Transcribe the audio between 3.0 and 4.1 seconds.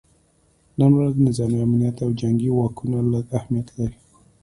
لږ اهمیت لري